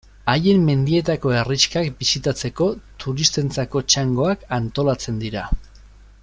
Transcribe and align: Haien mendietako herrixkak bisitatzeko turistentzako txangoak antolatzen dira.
Haien 0.31 0.61
mendietako 0.69 1.33
herrixkak 1.41 1.91
bisitatzeko 1.99 2.69
turistentzako 3.05 3.83
txangoak 3.97 4.49
antolatzen 4.59 5.23
dira. 5.27 5.47